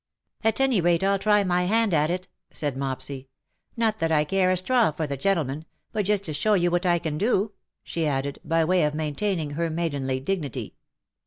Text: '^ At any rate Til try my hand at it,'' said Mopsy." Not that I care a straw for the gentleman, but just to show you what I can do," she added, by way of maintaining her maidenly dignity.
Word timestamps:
'^ 0.45 0.47
At 0.49 0.59
any 0.59 0.81
rate 0.81 1.01
Til 1.01 1.19
try 1.19 1.43
my 1.43 1.65
hand 1.65 1.93
at 1.93 2.09
it,'' 2.09 2.27
said 2.49 2.75
Mopsy." 2.75 3.27
Not 3.77 3.99
that 3.99 4.11
I 4.11 4.23
care 4.23 4.49
a 4.49 4.57
straw 4.57 4.89
for 4.89 5.05
the 5.05 5.15
gentleman, 5.15 5.63
but 5.91 6.05
just 6.07 6.23
to 6.23 6.33
show 6.33 6.55
you 6.55 6.71
what 6.71 6.87
I 6.87 6.97
can 6.97 7.19
do," 7.19 7.51
she 7.83 8.07
added, 8.07 8.39
by 8.43 8.65
way 8.65 8.83
of 8.83 8.95
maintaining 8.95 9.51
her 9.51 9.69
maidenly 9.69 10.19
dignity. 10.19 10.73